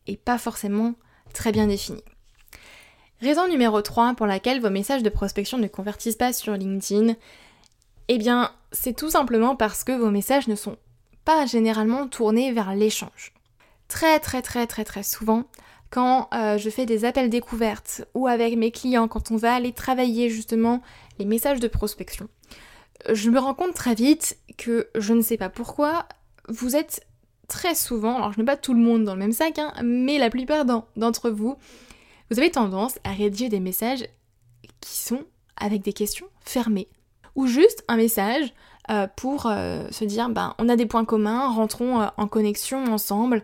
est 0.08 0.18
pas 0.18 0.38
forcément 0.38 0.96
très 1.34 1.52
bien 1.52 1.68
défini. 1.68 2.04
Raison 3.22 3.48
numéro 3.48 3.82
3 3.82 4.14
pour 4.16 4.28
laquelle 4.28 4.62
vos 4.62 4.70
messages 4.70 5.04
de 5.04 5.10
prospection 5.10 5.58
ne 5.58 5.68
convertissent 5.68 6.16
pas 6.16 6.34
sur 6.34 6.54
LinkedIn, 6.54 7.16
eh 8.08 8.18
bien 8.18 8.52
c'est 8.72 8.96
tout 8.96 9.10
simplement 9.10 9.56
parce 9.56 9.84
que 9.84 9.92
vos 9.92 10.12
messages 10.12 10.48
ne 10.48 10.56
sont 10.56 10.78
pas 11.26 11.46
généralement 11.46 12.08
tournés 12.08 12.52
vers 12.52 12.76
l'échange. 12.76 13.34
Très 13.88 14.20
très 14.20 14.42
très 14.42 14.68
très 14.68 14.86
très 14.86 15.04
souvent, 15.04 15.46
quand 15.90 16.30
euh, 16.34 16.58
je 16.58 16.70
fais 16.70 16.86
des 16.86 17.06
appels 17.06 17.30
découvertes 17.30 18.06
ou 18.14 18.28
avec 18.28 18.56
mes 18.58 18.72
clients, 18.72 19.08
quand 19.08 19.32
on 19.32 19.38
va 19.38 19.56
aller 19.56 19.72
travailler 19.72 20.30
justement 20.30 20.82
les 21.18 21.26
messages 21.26 21.60
de 21.60 21.68
prospection, 21.68 22.30
je 23.12 23.30
me 23.30 23.40
rends 23.40 23.54
compte 23.54 23.74
très 23.74 23.96
vite 23.96 24.38
que 24.58 24.90
je 24.96 25.14
ne 25.14 25.22
sais 25.22 25.38
pas 25.38 25.50
pourquoi, 25.50 26.08
vous 26.50 26.76
êtes 26.76 27.06
très 27.48 27.76
souvent, 27.76 28.18
alors 28.18 28.34
je 28.34 28.40
mets 28.40 28.46
pas 28.46 28.58
tout 28.58 28.74
le 28.74 28.82
monde 28.82 29.04
dans 29.04 29.14
le 29.14 29.20
même 29.20 29.32
sac, 29.32 29.60
hein, 29.60 29.74
mais 29.84 30.18
la 30.18 30.30
plupart 30.30 30.66
d'entre 30.66 31.30
vous, 31.30 31.56
vous 32.30 32.40
avez 32.40 32.52
tendance 32.52 33.00
à 33.04 33.12
rédiger 33.12 33.50
des 33.50 33.60
messages 33.60 34.06
qui 34.82 34.98
sont 34.98 35.24
avec 35.56 35.82
des 35.82 35.94
questions 35.94 36.28
fermées. 36.42 36.90
Ou 37.36 37.48
juste 37.48 37.84
un 37.88 37.98
message 37.98 38.54
euh, 38.90 39.08
pour 39.16 39.46
euh, 39.46 39.88
se 39.92 40.06
dire, 40.06 40.30
ben, 40.30 40.56
on 40.60 40.70
a 40.70 40.76
des 40.76 40.86
points 40.86 41.06
communs, 41.06 41.50
rentrons 41.50 42.02
euh, 42.02 42.08
en 42.18 42.28
connexion 42.28 42.86
ensemble 42.86 43.44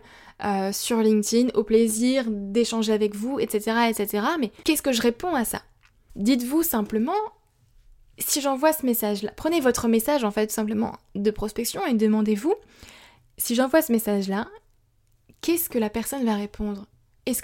sur 0.72 0.98
LinkedIn, 0.98 1.48
au 1.54 1.62
plaisir 1.62 2.26
d'échanger 2.28 2.92
avec 2.92 3.14
vous, 3.14 3.38
etc. 3.38 3.88
etc. 3.88 4.26
Mais 4.38 4.50
qu'est-ce 4.64 4.82
que 4.82 4.92
je 4.92 5.00
réponds 5.00 5.34
à 5.34 5.44
ça? 5.46 5.62
Dites-vous 6.16 6.62
simplement, 6.62 7.14
si 8.18 8.42
j'envoie 8.42 8.74
ce 8.74 8.84
message-là, 8.84 9.32
prenez 9.36 9.60
votre 9.60 9.88
message 9.88 10.22
en 10.22 10.30
fait 10.30 10.50
simplement 10.50 10.92
de 11.14 11.30
prospection 11.30 11.86
et 11.86 11.94
demandez-vous, 11.94 12.52
si 13.36 13.54
j'envoie 13.54 13.82
ce 13.82 13.92
message-là, 13.92 14.48
qu'est-ce 15.40 15.68
que 15.68 15.78
la 15.78 15.90
personne 15.90 16.24
va 16.24 16.36
répondre? 16.36 16.86
Est-ce 17.26 17.42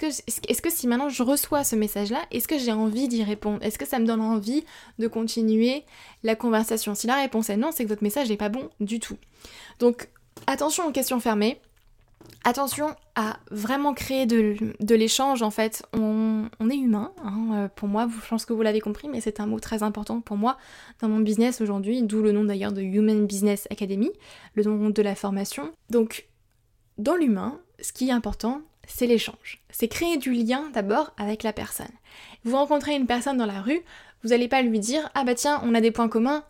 que, 0.61 0.69
si 0.69 0.87
maintenant 0.87 1.09
je 1.09 1.23
reçois 1.23 1.63
ce 1.63 1.75
message-là, 1.75 2.21
est-ce 2.29 2.47
que 2.47 2.59
j'ai 2.59 2.71
envie 2.71 3.07
d'y 3.07 3.23
répondre? 3.23 3.63
Est-ce 3.63 3.79
que 3.79 3.87
ça 3.87 3.97
me 3.97 4.05
donne 4.05 4.21
envie 4.21 4.63
de 4.99 5.07
continuer 5.07 5.85
la 6.21 6.35
conversation? 6.35 6.93
Si 6.93 7.07
la 7.07 7.15
réponse 7.15 7.49
est 7.49 7.57
non, 7.57 7.71
c'est 7.71 7.83
que 7.83 7.89
votre 7.89 8.03
message 8.03 8.29
n'est 8.29 8.37
pas 8.37 8.49
bon 8.49 8.69
du 8.79 8.99
tout. 8.99 9.17
Donc 9.79 10.09
attention 10.45 10.87
aux 10.87 10.91
questions 10.91 11.19
fermées. 11.19 11.59
Attention 12.43 12.95
à 13.15 13.37
vraiment 13.51 13.93
créer 13.93 14.25
de, 14.25 14.55
l'échange 14.95 15.43
en 15.43 15.51
fait. 15.51 15.83
On, 15.93 16.49
est 16.69 16.75
humain, 16.75 17.11
hein, 17.23 17.47
euh, 17.53 17.67
pour 17.75 17.87
moi, 17.87 18.07
je 18.23 18.27
pense 18.27 18.45
que 18.45 18.53
vous 18.53 18.61
l'avez 18.61 18.81
compris, 18.81 19.09
mais 19.09 19.21
c'est 19.21 19.39
un 19.39 19.45
mot 19.45 19.59
très 19.59 19.83
important 19.83 20.21
pour 20.21 20.37
moi 20.37 20.57
dans 21.01 21.09
mon 21.09 21.19
business 21.19 21.61
aujourd'hui, 21.61 22.01
d'où 22.01 22.21
le 22.21 22.31
nom 22.31 22.43
d'ailleurs 22.43 22.71
de 22.71 22.81
Human 22.81 23.25
Business 23.27 23.67
Academy, 23.69 24.11
le 24.55 24.63
nom 24.63 24.89
de 24.89 25.01
la 25.01 25.15
formation. 25.15 25.71
Donc, 25.89 26.27
dans 26.97 27.15
l'humain, 27.15 27.59
ce 27.79 27.93
qui 27.93 28.09
est 28.09 28.13
important, 28.13 28.61
c'est 28.87 29.07
l'échange. 29.07 29.61
C'est 29.69 29.87
créer 29.87 30.17
du 30.17 30.31
lien 30.31 30.69
d'abord 30.73 31.13
avec 31.17 31.43
la 31.43 31.53
personne. 31.53 31.91
Vous 32.43 32.55
rencontrez 32.55 32.95
une 32.95 33.05
personne 33.05 33.37
dans 33.37 33.45
la 33.45 33.61
rue, 33.61 33.81
vous 34.23 34.29
n'allez 34.29 34.47
pas 34.47 34.61
lui 34.61 34.79
dire 34.79 35.09
Ah 35.13 35.23
bah 35.23 35.35
tiens, 35.35 35.61
on 35.63 35.75
a 35.75 35.81
des 35.81 35.91
points 35.91 36.09
communs, 36.09 36.43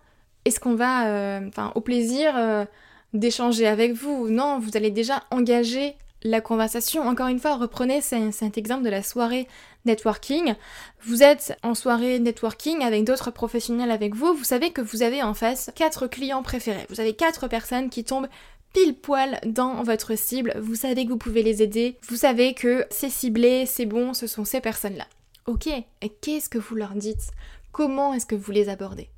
est-ce 0.45 0.59
qu'on 0.59 0.75
va, 0.75 1.07
euh, 1.07 1.47
enfin, 1.47 1.71
au 1.75 1.81
plaisir 1.81 2.33
euh, 2.35 2.65
d'échanger 3.13 3.67
avec 3.67 3.93
vous 3.93 4.29
Non, 4.29 4.59
vous 4.59 4.75
allez 4.75 4.91
déjà 4.91 5.23
engager 5.31 5.95
la 6.23 6.41
conversation. 6.41 7.07
Encore 7.07 7.27
une 7.27 7.39
fois, 7.39 7.55
reprenez 7.55 8.01
cet 8.01 8.57
exemple 8.57 8.83
de 8.83 8.89
la 8.89 9.03
soirée 9.03 9.47
networking. 9.85 10.55
Vous 11.03 11.23
êtes 11.23 11.57
en 11.63 11.73
soirée 11.73 12.19
networking 12.19 12.83
avec 12.83 13.03
d'autres 13.03 13.31
professionnels 13.31 13.91
avec 13.91 14.15
vous. 14.15 14.33
Vous 14.33 14.43
savez 14.43 14.71
que 14.71 14.81
vous 14.81 15.01
avez 15.01 15.23
en 15.23 15.33
face 15.33 15.71
quatre 15.75 16.07
clients 16.07 16.43
préférés. 16.43 16.85
Vous 16.89 16.99
avez 16.99 17.13
quatre 17.13 17.47
personnes 17.47 17.89
qui 17.89 18.03
tombent 18.03 18.27
pile 18.73 18.95
poil 18.95 19.39
dans 19.45 19.83
votre 19.83 20.17
cible, 20.17 20.53
vous 20.59 20.75
savez 20.75 21.05
que 21.05 21.09
vous 21.09 21.17
pouvez 21.17 21.43
les 21.43 21.61
aider, 21.61 21.97
vous 22.07 22.15
savez 22.15 22.53
que 22.53 22.85
c'est 22.89 23.09
ciblé, 23.09 23.65
c'est 23.65 23.85
bon, 23.85 24.13
ce 24.13 24.27
sont 24.27 24.45
ces 24.45 24.61
personnes-là. 24.61 25.07
Ok, 25.45 25.67
et 25.67 26.09
qu'est-ce 26.21 26.49
que 26.49 26.57
vous 26.57 26.75
leur 26.75 26.93
dites? 26.93 27.31
Comment 27.71 28.13
est-ce 28.13 28.25
que 28.25 28.35
vous 28.35 28.51
les 28.51 28.69
abordez? 28.69 29.09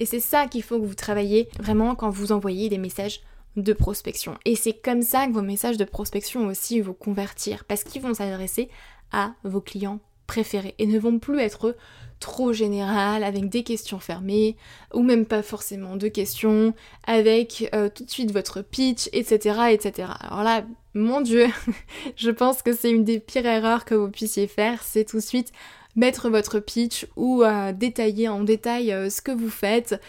Et 0.00 0.06
c'est 0.06 0.20
ça 0.20 0.46
qu'il 0.46 0.62
faut 0.62 0.80
que 0.80 0.86
vous 0.86 0.94
travaillez 0.94 1.48
vraiment 1.58 1.94
quand 1.94 2.10
vous 2.10 2.32
envoyez 2.32 2.68
des 2.68 2.78
messages 2.78 3.20
de 3.56 3.72
prospection. 3.72 4.36
Et 4.44 4.56
c'est 4.56 4.72
comme 4.72 5.02
ça 5.02 5.26
que 5.26 5.32
vos 5.32 5.42
messages 5.42 5.76
de 5.76 5.84
prospection 5.84 6.46
aussi 6.46 6.80
vont 6.80 6.94
convertir, 6.94 7.64
parce 7.64 7.84
qu'ils 7.84 8.02
vont 8.02 8.14
s'adresser 8.14 8.68
à 9.12 9.34
vos 9.44 9.60
clients 9.60 10.00
préférés 10.26 10.74
et 10.78 10.86
ne 10.86 10.98
vont 10.98 11.18
plus 11.18 11.38
être 11.38 11.76
trop 12.20 12.52
général 12.52 13.22
avec 13.22 13.48
des 13.48 13.62
questions 13.62 13.98
fermées 13.98 14.56
ou 14.94 15.02
même 15.02 15.26
pas 15.26 15.42
forcément 15.42 15.96
de 15.96 16.08
questions 16.08 16.74
avec 17.06 17.68
euh, 17.74 17.90
tout 17.94 18.04
de 18.04 18.10
suite 18.10 18.32
votre 18.32 18.62
pitch 18.62 19.08
etc 19.12 19.58
etc 19.72 20.08
alors 20.20 20.42
là 20.42 20.64
mon 20.94 21.20
dieu 21.20 21.46
je 22.16 22.30
pense 22.30 22.62
que 22.62 22.72
c'est 22.72 22.90
une 22.90 23.04
des 23.04 23.20
pires 23.20 23.46
erreurs 23.46 23.84
que 23.84 23.94
vous 23.94 24.10
puissiez 24.10 24.46
faire 24.46 24.82
c'est 24.82 25.04
tout 25.04 25.18
de 25.18 25.22
suite 25.22 25.52
mettre 25.96 26.30
votre 26.30 26.60
pitch 26.60 27.06
ou 27.16 27.42
euh, 27.42 27.72
détailler 27.72 28.28
en 28.28 28.42
détail 28.42 28.92
euh, 28.92 29.10
ce 29.10 29.20
que 29.20 29.32
vous 29.32 29.50
faites 29.50 30.00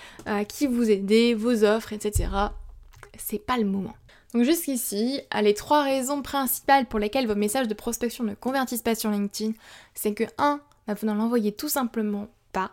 qui 0.48 0.68
vous 0.68 0.90
aidez 0.90 1.34
vos 1.34 1.66
offres 1.66 1.92
etc 1.92 2.30
c'est 3.18 3.46
pas 3.46 3.58
le 3.58 3.66
moment 3.66 3.96
donc 4.34 4.44
jusqu'ici, 4.44 5.22
les 5.42 5.54
trois 5.54 5.84
raisons 5.84 6.22
principales 6.22 6.86
pour 6.88 7.00
lesquelles 7.00 7.28
vos 7.28 7.36
messages 7.36 7.68
de 7.68 7.74
prospection 7.74 8.24
ne 8.24 8.34
convertissent 8.34 8.82
pas 8.82 8.96
sur 8.96 9.10
LinkedIn, 9.10 9.54
c'est 9.94 10.14
que 10.14 10.26
1. 10.38 10.60
Bah, 10.88 10.94
vous 10.94 11.08
n'en 11.08 11.20
envoyez 11.20 11.52
tout 11.52 11.70
simplement 11.70 12.28
pas. 12.52 12.72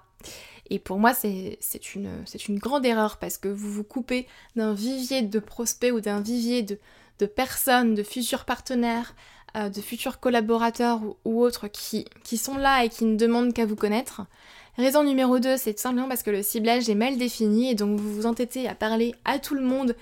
Et 0.70 0.78
pour 0.78 0.98
moi, 0.98 1.12
c'est 1.14 1.58
une, 1.94 2.58
grande 2.58 2.86
erreur 2.86 3.18
parce 3.18 3.38
que 3.38 3.48
vous 3.48 3.70
vous 3.70 3.84
coupez 3.84 4.26
d'un 4.56 4.74
vivier 4.74 5.22
de 5.22 5.38
prospects 5.38 5.92
ou 5.92 6.00
d'un 6.00 6.20
vivier 6.20 6.62
de, 6.62 7.26
personnes, 7.26 7.94
de 7.94 8.02
futurs 8.02 8.44
partenaires, 8.44 9.14
euh, 9.56 9.68
de 9.68 9.80
futurs 9.80 10.18
collaborateurs 10.18 11.00
ou, 11.24 11.42
autres 11.42 11.68
qui, 11.68 12.06
qui, 12.24 12.38
sont 12.38 12.56
là 12.56 12.84
et 12.84 12.88
qui 12.88 13.04
ne 13.04 13.16
demandent 13.16 13.52
qu'à 13.52 13.66
vous 13.66 13.76
connaître. 13.76 14.22
Raison 14.78 15.04
numéro 15.04 15.38
2, 15.38 15.58
c'est 15.58 15.74
tout 15.74 15.82
simplement 15.82 16.08
parce 16.08 16.22
que 16.22 16.30
le 16.30 16.42
ciblage 16.42 16.88
est 16.88 16.94
mal 16.94 17.18
défini 17.18 17.70
et 17.70 17.74
donc 17.74 18.00
vous 18.00 18.14
vous 18.14 18.26
entêtez 18.26 18.66
à 18.66 18.74
parler 18.74 19.14
à 19.26 19.38
tout 19.38 19.54
le 19.54 19.60
monde 19.60 19.94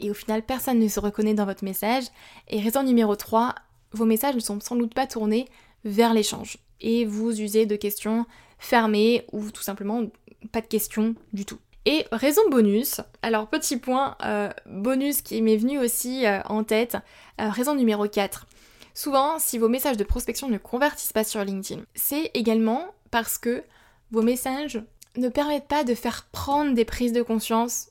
et 0.00 0.10
au 0.10 0.14
final 0.14 0.42
personne 0.42 0.78
ne 0.78 0.88
se 0.88 1.00
reconnaît 1.00 1.34
dans 1.34 1.46
votre 1.46 1.64
message. 1.64 2.04
Et 2.48 2.60
raison 2.60 2.82
numéro 2.82 3.16
3, 3.16 3.54
vos 3.92 4.04
messages 4.04 4.34
ne 4.34 4.40
sont 4.40 4.60
sans 4.60 4.76
doute 4.76 4.94
pas 4.94 5.06
tournés 5.06 5.48
vers 5.84 6.14
l'échange 6.14 6.58
et 6.80 7.04
vous 7.04 7.40
usez 7.40 7.66
de 7.66 7.76
questions 7.76 8.26
fermées 8.58 9.24
ou 9.32 9.50
tout 9.50 9.62
simplement 9.62 10.04
pas 10.52 10.60
de 10.60 10.66
questions 10.66 11.14
du 11.32 11.44
tout. 11.44 11.58
Et 11.84 12.04
raison 12.12 12.42
bonus, 12.50 13.00
alors 13.22 13.48
petit 13.48 13.78
point 13.78 14.16
euh, 14.24 14.50
bonus 14.66 15.22
qui 15.22 15.40
m'est 15.40 15.56
venu 15.56 15.78
aussi 15.78 16.26
euh, 16.26 16.40
en 16.44 16.64
tête, 16.64 16.96
euh, 17.40 17.48
raison 17.48 17.74
numéro 17.74 18.06
4. 18.06 18.46
Souvent, 18.94 19.38
si 19.38 19.58
vos 19.58 19.68
messages 19.68 19.96
de 19.96 20.04
prospection 20.04 20.48
ne 20.48 20.58
convertissent 20.58 21.12
pas 21.12 21.24
sur 21.24 21.42
LinkedIn, 21.44 21.82
c'est 21.94 22.30
également 22.34 22.84
parce 23.10 23.38
que 23.38 23.62
vos 24.10 24.22
messages 24.22 24.82
ne 25.16 25.28
permettent 25.28 25.68
pas 25.68 25.84
de 25.84 25.94
faire 25.94 26.26
prendre 26.30 26.74
des 26.74 26.84
prises 26.84 27.12
de 27.12 27.22
conscience 27.22 27.88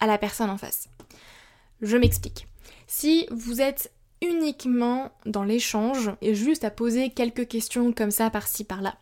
à 0.00 0.06
la 0.06 0.18
personne 0.18 0.50
en 0.50 0.56
face. 0.56 0.88
Je 1.82 1.96
m'explique. 1.96 2.46
Si 2.86 3.26
vous 3.30 3.60
êtes 3.60 3.92
uniquement 4.22 5.10
dans 5.26 5.44
l'échange 5.44 6.10
et 6.22 6.34
juste 6.34 6.64
à 6.64 6.70
poser 6.70 7.10
quelques 7.10 7.48
questions 7.48 7.92
comme 7.92 8.10
ça 8.10 8.30
par-ci 8.30 8.64
par-là, 8.64 8.96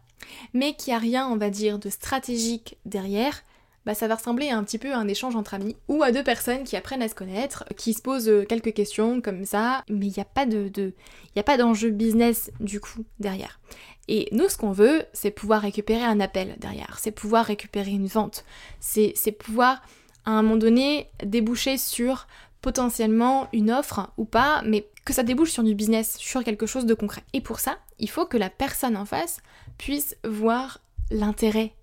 mais 0.53 0.75
qu'il 0.75 0.93
n'y 0.93 0.97
a 0.97 1.01
rien, 1.01 1.29
on 1.29 1.37
va 1.37 1.51
dire, 1.51 1.79
de 1.79 1.91
stratégique 1.91 2.79
derrière, 2.85 3.45
bah 3.87 3.95
ça 3.95 4.09
va 4.09 4.15
ressembler 4.15 4.49
un 4.49 4.65
petit 4.65 4.79
peu 4.79 4.93
à 4.93 4.99
un 4.99 5.09
échange 5.09 5.37
entre 5.37 5.55
amis 5.55 5.77
ou 5.89 6.03
à 6.03 6.11
deux 6.11 6.25
personnes 6.25 6.65
qui 6.65 6.77
apprennent 6.77 7.03
à 7.03 7.09
se 7.09 7.15
connaître, 7.15 7.65
qui 7.77 7.93
se 7.93 8.01
posent 8.01 8.29
euh, 8.29 8.45
quelques 8.45 8.73
questions 8.73 9.21
comme 9.21 9.45
ça, 9.45 9.85
mais 9.91 10.07
il 10.07 10.15
n'y 10.17 10.23
a 10.23 10.25
pas 10.25 10.47
de, 10.47 10.95
a 11.37 11.43
pas 11.43 11.59
d'enjeu 11.59 11.91
business 11.91 12.51
du 12.61 12.81
coup 12.81 13.05
derrière. 13.21 13.61
Et 14.09 14.29
nous, 14.33 14.49
ce 14.49 14.57
qu'on 14.57 14.73
veut, 14.73 15.05
c'est 15.13 15.31
pouvoir 15.31 15.63
récupérer 15.63 16.05
un 16.05 16.21
appel 16.21 16.57
derrière, 16.59 16.99
c'est 16.99 17.11
pouvoir 17.11 17.45
récupérer 17.45 17.91
une 17.91 18.07
vente, 18.07 18.45
c'est 18.81 19.15
pouvoir 19.39 19.83
à 20.25 20.31
un 20.31 20.43
moment 20.43 20.57
donné 20.57 21.11
déboucher 21.23 21.77
sur 21.77 22.27
potentiellement 22.65 23.47
une 23.53 23.71
offre 23.71 24.09
ou 24.17 24.25
pas, 24.25 24.63
mais 24.65 24.89
que 25.05 25.13
ça 25.13 25.23
débouche 25.23 25.51
sur 25.51 25.63
du 25.63 25.75
business, 25.75 26.17
sur 26.17 26.43
quelque 26.43 26.65
chose 26.65 26.87
de 26.87 26.95
concret. 26.95 27.23
Et 27.35 27.43
pour 27.43 27.61
ça, 27.61 27.77
il 27.99 28.09
faut 28.09 28.25
que 28.25 28.39
la 28.39 28.49
personne 28.49 28.97
en 28.97 29.05
face 29.05 29.41
puisse 29.77 30.17
voir 30.25 30.81
l'intérêt, 31.11 31.75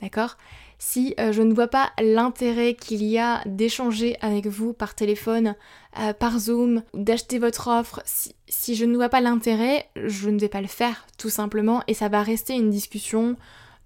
d'accord? 0.00 0.38
Si 0.78 1.14
euh, 1.20 1.30
je 1.32 1.42
ne 1.42 1.52
vois 1.52 1.68
pas 1.68 1.90
l'intérêt 2.02 2.72
qu'il 2.72 3.04
y 3.04 3.18
a 3.18 3.42
d'échanger 3.44 4.16
avec 4.22 4.46
vous 4.46 4.72
par 4.72 4.94
téléphone, 4.94 5.56
euh, 5.98 6.14
par 6.14 6.38
Zoom, 6.38 6.84
d'acheter 6.94 7.38
votre 7.38 7.68
offre, 7.68 8.02
si, 8.06 8.74
je 8.74 8.86
ne 8.86 8.96
vois 8.96 9.10
pas 9.10 9.20
l'intérêt, 9.20 9.90
je 9.94 10.30
ne 10.30 10.38
vais 10.38 10.48
pas 10.48 10.62
le 10.62 10.68
faire 10.68 11.06
tout 11.18 11.28
simplement 11.28 11.82
et 11.86 11.92
ça 11.92 12.08
va 12.08 12.22
rester 12.22 12.54
une 12.54 12.70
discussion 12.70 13.36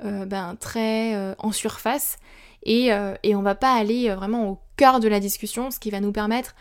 euh, 0.05 0.25
ben, 0.25 0.55
très 0.61 1.35
en 1.39 1.51
surface 1.51 2.19
et, 2.65 2.91
et 3.23 3.37
on 3.37 3.43
va 3.43 3.55
pas 3.55 3.75
aller 3.75 4.13
vraiment 4.15 4.51
au 4.51 4.59
cœur 4.77 5.01
de 5.01 5.09
la 5.09 5.21
discussion, 5.21 5.71
ce 5.71 5.79
qui 5.79 5.91
va 5.91 6.01
nous 6.01 6.13
permettre 6.13 6.55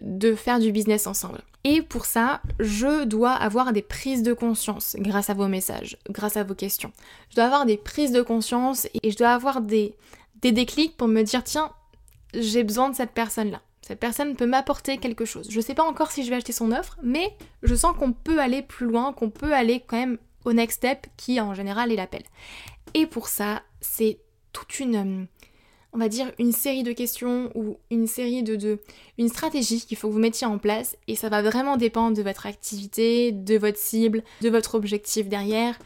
de 0.00 0.34
faire 0.34 0.58
du 0.58 0.72
business 0.72 1.06
ensemble. 1.06 1.42
Et 1.64 1.82
pour 1.82 2.06
ça, 2.06 2.40
je 2.58 3.04
dois 3.04 3.32
avoir 3.32 3.72
des 3.72 3.82
prises 3.82 4.22
de 4.22 4.32
conscience 4.32 4.96
grâce 4.98 5.30
à 5.30 5.34
vos 5.34 5.48
messages, 5.48 5.96
grâce 6.10 6.36
à 6.36 6.44
vos 6.44 6.54
questions. 6.54 6.92
Je 7.30 7.36
dois 7.36 7.44
avoir 7.44 7.66
des 7.66 7.76
prises 7.76 8.12
de 8.12 8.22
conscience 8.22 8.88
et 9.02 9.10
je 9.10 9.16
dois 9.16 9.30
avoir 9.30 9.60
des, 9.60 9.94
des 10.40 10.52
déclics 10.52 10.96
pour 10.96 11.08
me 11.08 11.22
dire 11.22 11.44
tiens, 11.44 11.70
j'ai 12.34 12.64
besoin 12.64 12.90
de 12.90 12.96
cette 12.96 13.12
personne-là. 13.12 13.60
Cette 13.82 14.00
personne 14.00 14.36
peut 14.36 14.46
m'apporter 14.46 14.98
quelque 14.98 15.24
chose. 15.24 15.48
Je 15.50 15.56
ne 15.56 15.62
sais 15.62 15.74
pas 15.74 15.84
encore 15.84 16.10
si 16.10 16.24
je 16.24 16.30
vais 16.30 16.36
acheter 16.36 16.52
son 16.52 16.72
offre, 16.72 16.96
mais 17.02 17.36
je 17.62 17.74
sens 17.74 17.96
qu'on 17.96 18.12
peut 18.12 18.40
aller 18.40 18.62
plus 18.62 18.86
loin, 18.86 19.12
qu'on 19.12 19.30
peut 19.30 19.54
aller 19.54 19.82
quand 19.86 19.96
même 19.96 20.18
au 20.44 20.52
next 20.52 20.78
step 20.78 21.06
qui 21.16 21.40
en 21.40 21.54
général 21.54 21.92
est 21.92 21.96
l'appel. 21.96 22.22
Et 22.94 23.06
pour 23.06 23.28
ça, 23.28 23.62
c'est 23.80 24.18
toute 24.52 24.80
une 24.80 25.26
on 25.92 25.98
va 25.98 26.08
dire, 26.08 26.32
une 26.38 26.52
série 26.52 26.82
de 26.82 26.92
questions 26.92 27.50
ou 27.54 27.76
une 27.90 28.06
série 28.06 28.42
de, 28.42 28.78
une 29.18 29.28
stratégie 29.28 29.84
qu'il 29.84 29.96
faut 29.96 30.08
que 30.08 30.14
vous 30.14 30.18
mettiez 30.18 30.46
en 30.46 30.58
place 30.58 30.96
et 31.06 31.16
ça 31.16 31.28
va 31.28 31.42
vraiment 31.42 31.76
dépendre 31.76 32.16
de 32.16 32.22
votre 32.22 32.46
activité, 32.46 33.30
de 33.30 33.58
votre 33.58 33.78
cible, 33.78 34.22
de 34.40 34.48
votre 34.48 34.74
objectif 34.74 35.28
derrière. 35.28 35.78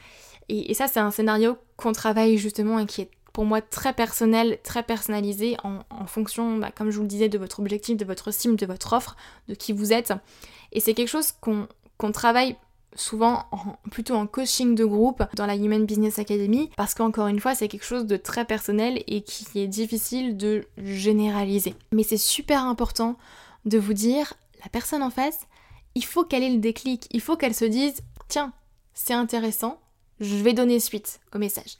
Et, 0.48 0.74
ça, 0.74 0.86
c'est 0.86 1.00
un 1.00 1.10
scénario 1.10 1.56
qu'on 1.76 1.90
travaille 1.90 2.38
justement 2.38 2.78
et 2.78 2.86
qui 2.86 3.02
est 3.02 3.10
pour 3.32 3.44
moi 3.44 3.60
très 3.60 3.92
personnel, 3.92 4.58
très 4.62 4.84
personnalisé 4.84 5.56
en, 5.64 6.06
fonction, 6.06 6.56
bah, 6.58 6.70
comme 6.74 6.90
je 6.90 6.96
vous 6.96 7.02
le 7.02 7.08
disais, 7.08 7.28
de 7.28 7.36
votre 7.36 7.58
objectif, 7.58 7.96
de 7.96 8.04
votre 8.04 8.32
cible, 8.32 8.54
de 8.54 8.64
votre 8.64 8.92
offre, 8.92 9.16
de 9.48 9.54
qui 9.54 9.72
vous 9.72 9.92
êtes. 9.92 10.12
Et 10.70 10.78
c'est 10.78 10.94
quelque 10.94 11.08
chose 11.08 11.32
qu'on 11.32 12.12
travaille 12.12 12.56
souvent 12.96 13.44
plutôt 13.90 14.14
en 14.14 14.26
coaching 14.26 14.74
de 14.74 14.84
groupe 14.84 15.22
dans 15.34 15.46
la 15.46 15.56
Human 15.56 15.84
Business 15.84 16.18
Academy 16.18 16.70
parce 16.76 16.94
qu'encore 16.94 17.28
une 17.28 17.40
fois 17.40 17.54
c'est 17.54 17.68
quelque 17.68 17.84
chose 17.84 18.06
de 18.06 18.16
très 18.16 18.44
personnel 18.44 19.02
et 19.06 19.22
qui 19.22 19.60
est 19.60 19.68
difficile 19.68 20.36
de 20.36 20.66
généraliser. 20.78 21.74
Mais 21.92 22.02
c'est 22.02 22.16
super 22.16 22.64
important 22.64 23.16
de 23.64 23.78
vous 23.78 23.94
dire 23.94 24.34
la 24.64 24.70
personne 24.70 25.02
en 25.02 25.10
face, 25.10 25.46
il 25.94 26.04
faut 26.04 26.24
qu'elle 26.24 26.42
ait 26.42 26.50
le 26.50 26.58
déclic, 26.58 27.06
il 27.10 27.20
faut 27.20 27.36
qu'elle 27.36 27.54
se 27.54 27.64
dise 27.64 28.02
tiens, 28.28 28.52
c'est 28.94 29.14
intéressant, 29.14 29.80
je 30.20 30.36
vais 30.36 30.52
donner 30.54 30.80
suite 30.80 31.20
au 31.34 31.38
message. 31.38 31.76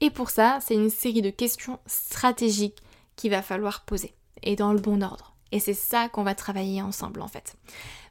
Et 0.00 0.10
pour 0.10 0.30
ça, 0.30 0.58
c'est 0.62 0.74
une 0.74 0.90
série 0.90 1.22
de 1.22 1.30
questions 1.30 1.78
stratégiques 1.86 2.78
qu'il 3.16 3.30
va 3.30 3.42
falloir 3.42 3.84
poser 3.84 4.14
et 4.42 4.56
dans 4.56 4.72
le 4.72 4.80
bon 4.80 5.02
ordre. 5.02 5.34
Et 5.52 5.60
c'est 5.60 5.74
ça 5.74 6.08
qu'on 6.08 6.22
va 6.22 6.34
travailler 6.34 6.80
ensemble 6.80 7.20
en 7.20 7.28
fait. 7.28 7.56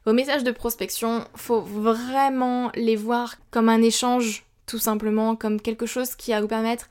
Vos 0.06 0.14
messages 0.14 0.44
de 0.44 0.50
prospection, 0.50 1.24
faut 1.34 1.60
vraiment 1.60 2.70
les 2.74 2.96
voir 2.96 3.36
comme 3.50 3.68
un 3.68 3.82
échange, 3.82 4.44
tout 4.66 4.78
simplement, 4.78 5.36
comme 5.36 5.60
quelque 5.60 5.86
chose 5.86 6.14
qui 6.14 6.30
va 6.30 6.40
vous 6.40 6.48
permettre 6.48 6.88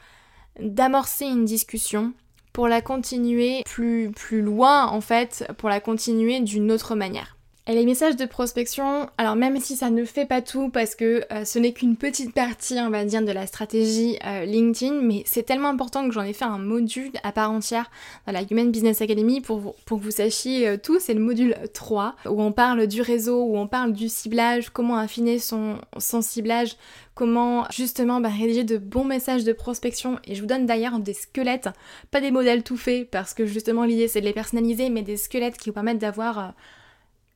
d'amorcer 0.60 1.26
une 1.26 1.46
discussion 1.46 2.14
pour 2.54 2.68
la 2.68 2.82
continuer 2.82 3.64
plus, 3.66 4.12
plus 4.12 4.42
loin 4.42 4.88
en 4.88 5.02
fait, 5.02 5.52
pour 5.58 5.70
la 5.70 5.80
continuer 5.80 6.40
d'une 6.40 6.72
autre 6.72 6.94
manière. 6.96 7.39
Et 7.70 7.76
les 7.76 7.86
messages 7.86 8.16
de 8.16 8.26
prospection, 8.26 9.12
alors 9.20 9.36
même 9.36 9.60
si 9.60 9.76
ça 9.76 9.92
ne 9.92 10.04
fait 10.04 10.26
pas 10.26 10.42
tout 10.42 10.70
parce 10.70 10.96
que 10.96 11.24
euh, 11.32 11.46
ce 11.46 11.60
n'est 11.60 11.72
qu'une 11.72 11.98
petite 11.98 12.34
partie, 12.34 12.80
on 12.80 12.90
va 12.90 13.06
dire, 13.06 13.22
de 13.22 13.32
la 13.32 13.46
stratégie 13.46 14.18
euh, 14.26 14.44
LinkedIn, 14.44 15.02
mais 15.04 15.22
c'est 15.28 15.44
tellement 15.44 15.68
important 15.68 16.08
que 16.08 16.12
j'en 16.12 16.24
ai 16.24 16.34
fait 16.34 16.46
un 16.46 16.58
module 16.58 17.12
à 17.22 17.32
part 17.32 17.52
entière 17.52 17.92
dans 18.26 18.34
la 18.34 18.42
Human 18.42 18.72
Business 18.72 19.04
Academy 19.04 19.40
pour, 19.40 19.76
pour 19.86 20.00
que 20.00 20.04
vous 20.04 20.10
sachiez 20.10 20.68
euh, 20.68 20.78
tout. 20.82 21.00
C'est 21.00 21.14
le 21.14 21.20
module 21.20 21.56
3 21.76 22.16
où 22.26 22.42
on 22.42 22.52
parle 22.52 22.88
du 22.88 23.04
réseau, 23.04 23.44
où 23.44 23.56
on 23.56 23.68
parle 23.68 23.94
du 23.94 24.10
ciblage, 24.10 24.72
comment 24.72 24.98
affiner 24.98 25.38
son, 25.38 25.78
ciblage, 26.00 26.76
comment 27.14 27.68
justement 27.70 28.20
bah, 28.20 28.30
rédiger 28.30 28.64
de 28.64 28.80
bons 28.80 29.06
messages 29.06 29.44
de 29.44 29.54
prospection. 29.54 30.18
Et 30.24 30.34
je 30.34 30.42
vous 30.42 30.48
donne 30.48 30.66
d'ailleurs 30.66 30.98
des 30.98 31.14
squelettes, 31.14 31.70
pas 32.10 32.20
des 32.20 32.32
modèles 32.32 32.64
tout 32.64 32.78
faits 32.78 33.12
parce 33.12 33.36
que 33.36 33.46
justement 33.46 33.84
l'idée 33.84 34.08
c'est 34.08 34.22
de 34.22 34.26
les 34.26 34.34
personnaliser, 34.34 34.90
mais 34.90 35.04
des 35.04 35.18
squelettes 35.18 35.60
qui 35.60 35.70
vous 35.70 35.76
permettent 35.76 36.00
d'avoir 36.00 36.56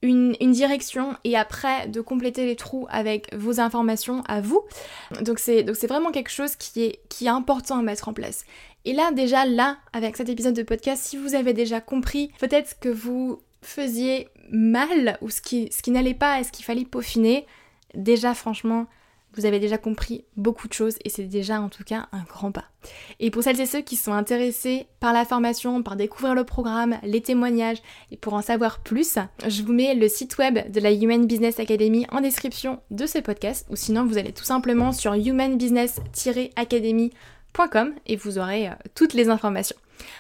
une, 0.04 0.52
direction 0.52 1.16
et 1.24 1.36
après 1.36 1.88
de 1.88 2.02
compléter 2.02 2.46
les 2.46 2.56
trous 2.56 2.86
avec 2.90 3.34
vos 3.34 3.60
informations 3.60 4.22
à 4.28 4.42
vous. 4.42 4.62
Donc 5.22 5.40
c'est 5.40 5.88
vraiment 5.88 6.12
quelque 6.12 6.30
chose 6.30 6.56
qui 6.56 6.84
est, 6.84 7.00
qui 7.10 7.26
est 7.26 7.30
important 7.30 7.80
à 7.80 7.82
mettre 7.82 8.10
en 8.10 8.14
place. 8.14 8.46
Et 8.86 8.94
là 8.94 9.12
déjà 9.12 9.46
là, 9.46 9.78
avec 9.94 10.18
cet 10.18 10.30
épisode 10.30 10.54
de 10.54 10.64
podcast, 10.64 11.02
si 11.02 11.18
vous 11.18 11.36
avez 11.36 11.54
déjà 11.54 11.80
compris 11.80 12.32
peut-être 12.40 12.80
que 12.80 12.90
vous 12.90 13.42
faisiez 13.62 14.28
mal 14.52 15.18
ou 15.22 15.30
ce 15.30 15.42
qui, 15.42 15.70
ce 15.72 15.82
qui 15.82 15.92
n'allait 15.92 16.14
pas 16.14 16.40
et 16.40 16.44
ce 16.44 16.52
qu'il 16.52 16.66
fallait 16.66 16.84
peaufiner, 16.84 17.48
déjà 17.96 18.34
franchement, 18.34 18.88
vous 19.36 19.46
avez 19.46 19.60
déjà 19.60 19.78
compris 19.78 20.24
beaucoup 20.38 20.68
de 20.68 20.74
choses 20.74 20.96
et 21.04 21.10
c'est 21.10 21.24
déjà 21.24 21.62
en 21.62 21.70
tout 21.70 21.84
cas 21.84 22.08
un 22.12 22.24
grand 22.24 22.52
pas. 22.52 22.66
Et 23.20 23.32
pour 23.32 23.44
celles 23.44 23.62
et 23.62 23.66
ceux 23.66 23.82
qui 23.82 23.96
sont 23.96 24.14
intéressés 24.14 24.86
par 25.00 25.14
la 25.14 25.26
formation, 25.26 25.82
par 25.84 25.96
découvrir 25.96 26.36
le 26.36 26.44
programme, 26.44 26.98
les 27.04 27.22
témoignages 27.22 27.82
et 28.12 28.18
pour 28.18 28.34
en 28.34 28.42
savoir 28.42 28.80
plus, 28.80 29.18
je 29.48 29.64
vous 29.64 29.74
mets 29.74 29.96
le 29.96 30.08
site 30.08 30.38
web 30.38 30.72
de 30.72 30.80
la 30.80 30.92
Human 30.92 31.26
Business 31.26 31.60
Academy 31.60 32.06
en 32.12 32.22
description 32.22 32.80
de 32.92 33.06
ce 33.06 33.20
podcast 33.20 33.66
ou 33.70 33.76
sinon 33.76 34.06
vous 34.06 34.18
allez 34.18 34.34
tout 34.34 34.44
simplement 34.44 34.92
sur 34.92 35.14
humanbusiness-academy.com 35.14 37.94
et 38.08 38.16
vous 38.16 38.40
aurez 38.40 38.70
euh, 38.70 38.74
toutes 38.96 39.14
les 39.14 39.30
informations. 39.30 39.78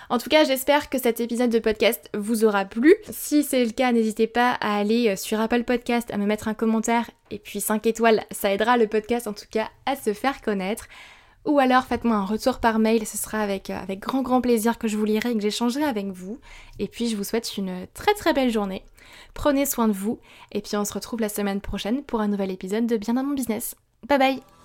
En 0.10 0.18
tout 0.18 0.30
cas, 0.30 0.44
j'espère 0.44 0.90
que 0.90 0.98
cet 0.98 1.20
épisode 1.20 1.50
de 1.50 1.60
podcast 1.60 2.10
vous 2.14 2.46
aura 2.46 2.66
plu. 2.66 2.96
Si 3.10 3.44
c'est 3.44 3.64
le 3.64 3.72
cas, 3.72 3.92
n'hésitez 3.92 4.28
pas 4.28 4.52
à 4.62 4.78
aller 4.78 5.10
euh, 5.10 5.16
sur 5.16 5.40
Apple 5.40 5.64
Podcast, 5.64 6.12
à 6.12 6.18
me 6.18 6.26
mettre 6.26 6.48
un 6.48 6.54
commentaire 6.54 7.10
et 7.32 7.40
puis 7.40 7.62
5 7.62 7.86
étoiles, 7.88 8.24
ça 8.32 8.54
aidera 8.54 8.78
le 8.78 8.88
podcast 8.88 9.28
en 9.28 9.34
tout 9.34 9.46
cas 9.50 9.70
à 9.86 9.96
se 9.96 10.14
faire 10.14 10.42
connaître. 10.42 10.88
Ou 11.46 11.60
alors 11.60 11.84
faites-moi 11.84 12.16
un 12.16 12.26
retour 12.26 12.60
par 12.60 12.80
mail, 12.80 13.06
ce 13.06 13.18
sera 13.18 13.40
avec, 13.40 13.70
euh, 13.70 13.78
avec 13.78 14.00
grand 14.00 14.22
grand 14.22 14.40
plaisir 14.40 14.78
que 14.78 14.88
je 14.88 14.98
vous 14.98 15.06
lirai 15.06 15.32
et 15.32 15.36
que 15.36 15.42
j'échangerai 15.42 15.84
avec 15.84 16.08
vous. 16.08 16.40
Et 16.80 16.88
puis 16.88 17.10
je 17.10 17.18
vous 17.18 17.24
souhaite 17.24 17.58
une 17.58 17.88
très 17.94 18.14
très 18.14 18.34
belle 18.34 18.52
journée. 18.52 18.84
Prenez 19.34 19.66
soin 19.66 19.88
de 19.88 19.94
vous 19.94 20.20
et 20.52 20.62
puis 20.62 20.78
on 20.78 20.86
se 20.86 20.94
retrouve 20.94 21.20
la 21.20 21.30
semaine 21.30 21.60
prochaine 21.60 22.04
pour 22.04 22.22
un 22.22 22.28
nouvel 22.28 22.52
épisode 22.52 22.88
de 22.88 22.98
Bien 22.98 23.16
dans 23.16 23.24
mon 23.24 23.34
business. 23.34 23.76
Bye 24.08 24.20
bye 24.20 24.63